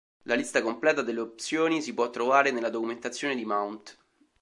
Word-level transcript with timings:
La 0.23 0.33
lista 0.33 0.63
completa 0.63 1.03
delle 1.03 1.19
opzioni 1.19 1.79
si 1.79 1.93
può 1.93 2.09
trovare 2.09 2.49
nella 2.49 2.71
documentazione 2.71 3.35
di 3.35 3.45
mount. 3.45 3.99